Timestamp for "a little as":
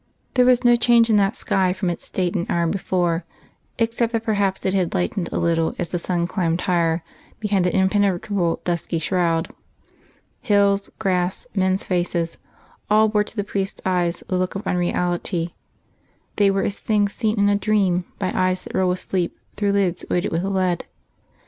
5.31-5.89